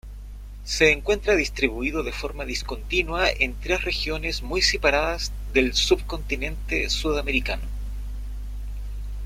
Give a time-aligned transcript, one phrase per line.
[0.63, 7.65] Se encuentra distribuido de forma discontinua en tres regiones muy separadas del subcontinente sudamericano.